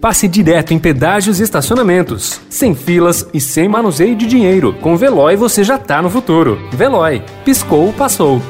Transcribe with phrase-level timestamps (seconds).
[0.00, 4.72] passe direto em pedágios e estacionamentos, sem filas e sem manuseio de dinheiro.
[4.80, 6.58] Com Veloy você já tá no futuro.
[6.72, 8.40] Veloy, piscou, passou.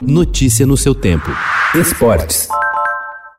[0.00, 1.30] Notícia no seu tempo.
[1.74, 2.48] Esportes.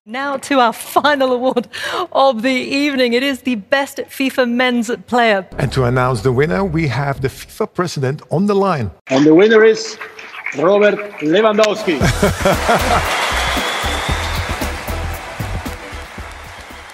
[0.06, 1.70] Now to our final award
[2.12, 3.16] of the evening.
[3.16, 5.48] It is the best FIFA men's player.
[5.58, 8.92] And to announce the winner, we have the FIFA president on the line.
[9.10, 9.98] And the winner is
[10.58, 12.00] Robert Lewandowski.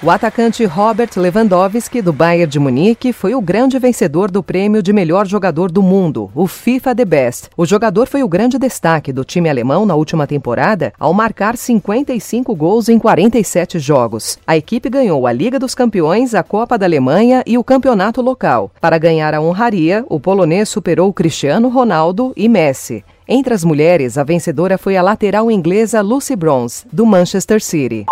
[0.02, 4.94] O atacante Robert Lewandowski, do Bayern de Munique, foi o grande vencedor do prêmio de
[4.94, 7.50] melhor jogador do mundo, o FIFA The Best.
[7.58, 12.56] O jogador foi o grande destaque do time alemão na última temporada, ao marcar 55
[12.56, 14.40] gols em 47 jogos.
[14.48, 18.72] A equipe ganhou a Liga dos Campeões, a Copa da Alemanha e o campeonato local.
[18.80, 23.04] Para ganhar a honraria, o polonês superou Cristiano Ronaldo e Messi.
[23.28, 28.06] Entre as mulheres, a vencedora foi a lateral inglesa Lucy Bronze, do Manchester City.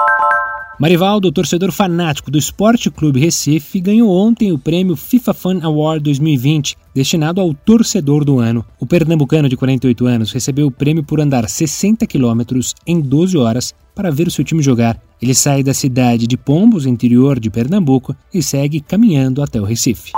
[0.80, 6.78] Marivaldo, torcedor fanático do Esporte Clube Recife, ganhou ontem o prêmio FIFA Fan Award 2020,
[6.94, 8.64] destinado ao torcedor do ano.
[8.80, 13.74] O pernambucano de 48 anos recebeu o prêmio por andar 60 quilômetros em 12 horas
[13.96, 15.02] para ver o seu time jogar.
[15.20, 20.12] Ele sai da cidade de Pombos, interior de Pernambuco, e segue caminhando até o Recife.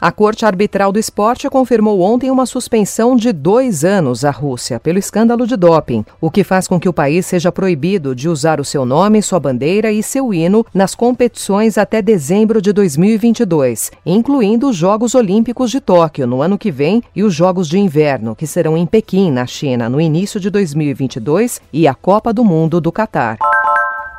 [0.00, 4.98] A Corte Arbitral do Esporte confirmou ontem uma suspensão de dois anos à Rússia pelo
[4.98, 8.64] escândalo de doping, o que faz com que o país seja proibido de usar o
[8.64, 14.76] seu nome, sua bandeira e seu hino nas competições até dezembro de 2022, incluindo os
[14.76, 18.78] Jogos Olímpicos de Tóquio no ano que vem e os Jogos de Inverno, que serão
[18.78, 23.36] em Pequim, na China, no início de 2022, e a Copa do Mundo do Catar.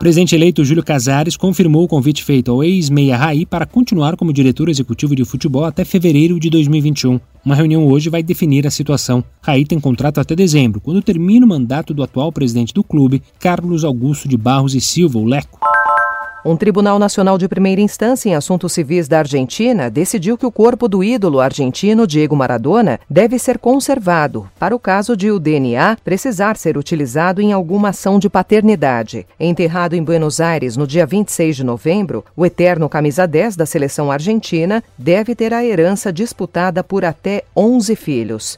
[0.02, 4.67] Presidente eleito Júlio Casares confirmou o convite feito ao ex-meia Raí para continuar como diretor
[4.67, 7.19] executivo de futebol até fevereiro de 2021.
[7.45, 9.23] Uma reunião hoje vai definir a situação.
[9.43, 13.85] Raí tem contrato até dezembro, quando termina o mandato do atual presidente do clube, Carlos
[13.85, 15.59] Augusto de Barros e Silva, o Leco.
[16.44, 20.88] Um Tribunal Nacional de Primeira Instância em Assuntos Civis da Argentina decidiu que o corpo
[20.88, 26.58] do ídolo argentino Diego Maradona deve ser conservado para o caso de o DNA precisar
[26.58, 29.27] ser utilizado em alguma ação de paternidade.
[29.39, 34.11] Enterrado em Buenos Aires no dia 26 de novembro, o eterno camisa 10 da seleção
[34.11, 38.58] argentina deve ter a herança disputada por até 11 filhos